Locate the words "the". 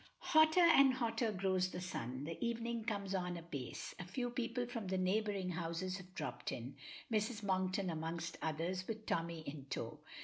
1.69-1.79, 2.23-2.43, 4.87-4.97